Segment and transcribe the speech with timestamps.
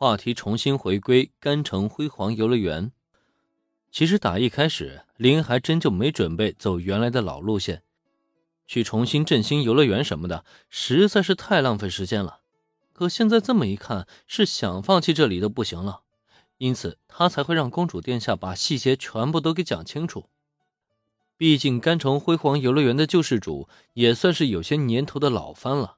[0.00, 2.92] 话题重新回归甘城辉煌游乐园。
[3.90, 7.82] 其实打一开始，林还真就没准备走原来的老路线，
[8.64, 12.42] 去重新振兴游乐园什么的，实在是太浪费时间了。
[12.92, 16.02] 可现在这么一看，是想放弃这里都不行了，
[16.58, 20.26] 因此他才会让公主殿下把细节全部都给讲清楚。
[21.36, 25.96] 毕竟甘城辉煌游乐园的救世主也算是有些年头的老番了，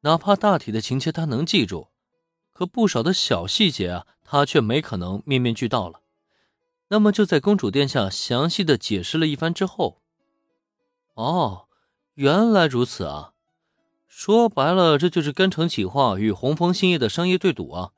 [0.00, 1.88] 哪怕大体的情节他能记住，
[2.54, 6.00] 可不少的小细节啊，他却没可能面面俱到了。
[6.88, 10.00] 那么就在公主殿下详细的解释了一番之后，
[11.14, 11.66] 哦，
[12.14, 13.32] 原来如此啊！
[14.06, 17.90] 说白了，这就是甘城企划与红枫兴业的商业对赌啊！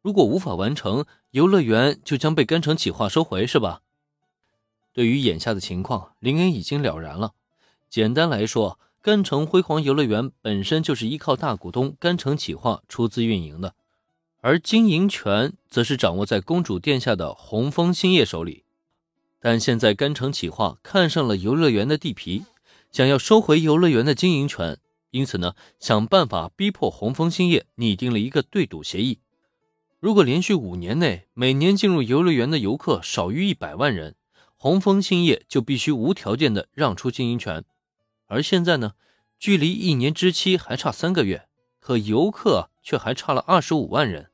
[0.00, 3.82] 如果无法完成，游乐园就将被甘城企划收回，是吧？
[4.92, 7.34] 对于眼下的情况，林恩已经了然了。
[7.88, 13.74] 简单来说，甘城辉煌游乐园本身就是依靠大股东甘城企划出资运营的。
[14.44, 18.64] 而经营权则是掌握在公主殿下的红枫兴业手里，
[19.38, 22.42] 但现在甘城企划看上了游乐园的地皮，
[22.90, 24.78] 想要收回游乐园的经营权，
[25.12, 29.20] 因此呢，想办法逼迫红枫兴业拟定了一个对赌协议：
[30.00, 34.16] 如果连续五年内每年进入游乐园的游客少于一百万人，
[34.56, 37.64] 红枫兴业就必须无条件的让出经营权。
[38.26, 38.94] 而现在呢，
[39.38, 41.46] 距离一年之期还差三个月，
[41.78, 44.30] 可游客却还差了二十五万人。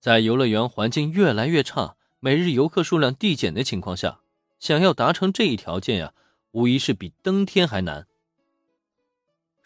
[0.00, 4.20] 在游乐园环境越来越差、每日游客数量递减的情况下，
[4.60, 6.12] 想要达成这一条件呀，
[6.52, 8.06] 无疑是比登天还难。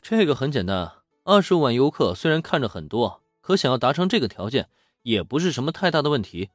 [0.00, 0.92] 这个很简单，
[1.24, 4.68] 二十五万游客虽然看着很多，可想要达成这个条件，
[5.02, 6.48] 也不是什么太大的问题。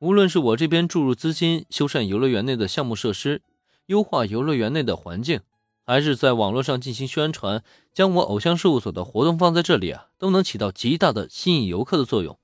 [0.00, 3.42] 无论是我这边注入资金修缮游乐园内的项目设施，
[3.86, 5.40] 优化游乐园内的环境，
[5.84, 12.38] 还是在网络上进行宣传，将我偶像事务所的活动放在这里啊，都能起到极大的吸引游客的作用。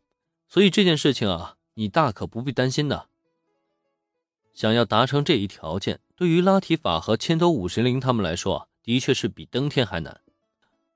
[0.55, 3.09] 所以这件事情啊，你大可不必担心的。
[4.53, 10.21] 想要达成这一条件，对于拉提法和千头五神灵他们来说，的确是比登天还难。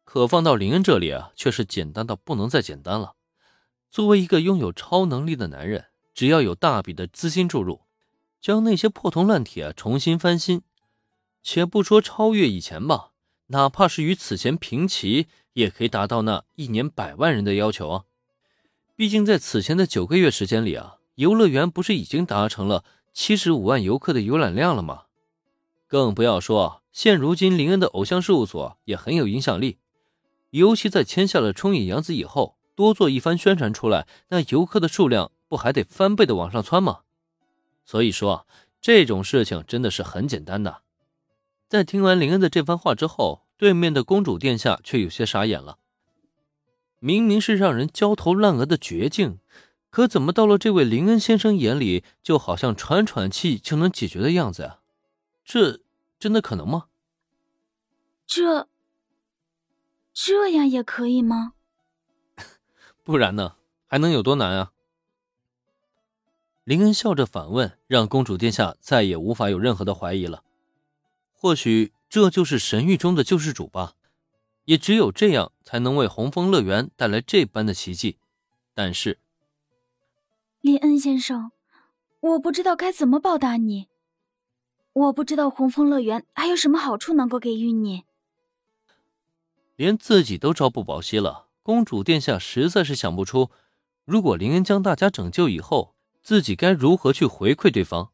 [0.05, 3.17] 可放到林恩这里啊，却是简单到不能再简单了。
[3.91, 7.81] 作为一个拥有超能力的男人，只要有大笔的资金注入，
[8.41, 10.63] 将那些破铜烂铁重新翻新，
[11.43, 13.11] 且不说超越以前吧，
[13.49, 18.05] 哪怕是与此前平齐，也可以达到那一年百万人的要求啊。
[18.99, 22.83] 毕竟，在此前的九个月时间里啊，游乐园不是已经达成了
[23.13, 25.05] 七十五万游客的游览量了吗？
[25.87, 29.79] 更不要说现如今林恩的偶像事务所也很有影响力，
[30.51, 37.03] 尤其在签下了冲野洋子以后，多做一番宣传出来，那游客的数量不还得翻倍的往上窜吗？
[37.85, 38.49] 所以说，
[38.81, 40.83] 这种事情真的是很简单的。
[41.69, 45.79] 在听完林恩的这番话之后，对面的公主殿下却有些傻眼了。
[46.99, 49.39] 明明是让人焦头烂额的绝境，
[49.91, 54.79] 可怎么到了这位林恩先生眼里，就好像喘喘气就能解决的样子呀？
[55.45, 55.81] 这
[56.19, 56.87] 真的可能吗？
[58.27, 58.69] 这
[60.13, 61.55] 这样也可以吗？
[63.03, 63.55] 不然呢？
[63.87, 64.73] 还能有多难啊？
[66.65, 70.43] 林恩笑着反问，让公主殿下再也无法有任何的怀疑了。
[71.33, 73.95] 或许这就是神域中的救世主吧。
[74.69, 78.19] 也只有这样，才能为红枫乐园带来这般的奇迹。
[78.75, 79.19] 但是，
[80.61, 81.53] 林恩先生，
[82.21, 83.89] 我不知道该怎么报答你。
[84.93, 88.05] 我不知道红枫乐园还有什么好处能够给予你。
[89.77, 93.51] 连自己都朝不保夕了，公主殿下实在是想不出，
[94.05, 98.11] 如果林恩将大家拯救以后，自己该如何去回馈对方。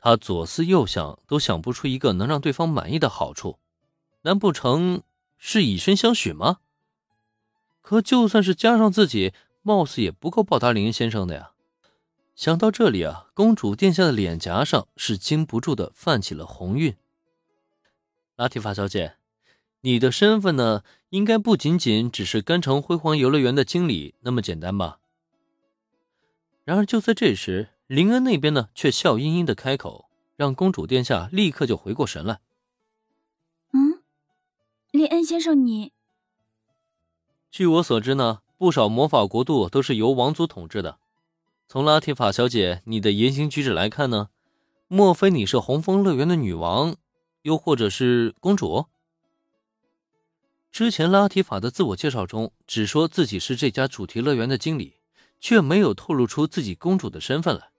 [0.00, 3.60] 他左思右想，都想不出一个能让对方满意的好处。
[4.22, 5.02] 难不成？
[5.38, 6.58] 是以身相许吗？
[7.80, 9.32] 可就算是加上自己，
[9.62, 11.52] 貌似也不够报答林恩先生的呀。
[12.34, 16.94] 想到这里啊，公主殿下的脸颊上是禁不住的泛起了红晕。
[18.36, 19.16] 拉提法小姐，
[19.80, 24.98] 你的身份呢，应该不仅仅只是甘城辉煌游乐园的经理那么简单吧？
[26.64, 32.40] 然而就在这时，林恩那边呢，却笑吟吟的开口，让公主殿下立刻就回过神来。
[35.08, 35.94] 林恩先生，你
[37.50, 40.98] 据我所知呢，不少魔法国度都是由王族统治的。
[41.66, 44.28] 从拉提法小姐你的言行举止来看呢，
[44.86, 46.94] 莫非你是红枫乐园的女王，
[47.40, 48.84] 又或者是公主？
[50.70, 54.96] 之前拉提法的自我介绍中只说自己是这家主题乐园的经理，
[55.40, 57.70] 却没有透露出自己公主的身份来。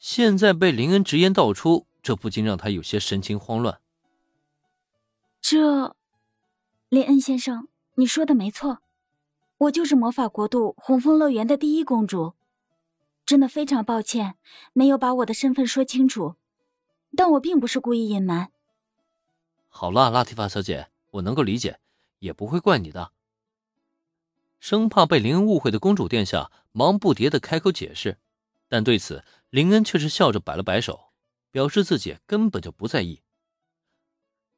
[0.00, 3.78] 现在被林恩直言道出，这不禁让他有些神情慌乱。
[5.40, 5.94] 这。
[6.94, 8.78] 林恩先生，你说的没错，
[9.58, 12.34] 我就是魔法国度红枫乐园的第一公主，
[13.26, 14.36] 真的非常抱歉，
[14.72, 16.36] 没有把我的身份说清楚，
[17.16, 18.52] 但我并不是故意隐瞒。
[19.66, 21.80] 好了，拉提法小姐，我能够理解，
[22.20, 23.10] 也不会怪你的。
[24.60, 28.18] 生怕被林恩误会的公主殿下忙不迭的开口解释，
[28.68, 31.06] 但对此林恩却是笑着摆了摆手，
[31.50, 33.20] 表示自己根本就不在意。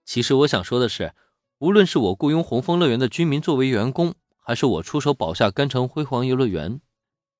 [0.04, 1.14] 其实我想说的是，
[1.58, 6.82] 无论是我雇佣红枫乐园的居民作为员工，还是我出手保下甘城辉煌游乐园，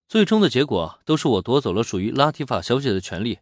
[0.08, 3.40] 最终的结果都是我夺走了属于拉提法小姐的权利。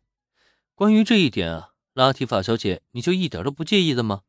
[0.74, 4.22] 关于这一点啊，拉提法小姐，你就一点都不介意的吗？